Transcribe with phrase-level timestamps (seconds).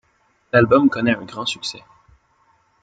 [0.51, 1.83] L'album connaît un grand succès.